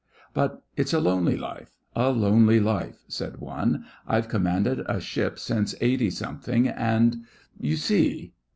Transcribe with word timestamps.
'But 0.33 0.63
it's 0.75 0.93
a 0.93 0.99
lonely 0.99 1.37
life—a 1.37 2.09
lonely 2.09 2.59
life,' 2.59 3.03
said 3.07 3.37
one. 3.37 3.85
'I've 4.07 4.29
commanded 4.29 4.81
a 4.89 4.99
ship 4.99 5.37
since 5.37 5.75
Eighty 5.79 6.09
something, 6.09 6.67
and—you 6.67 7.75
see. 7.75 8.33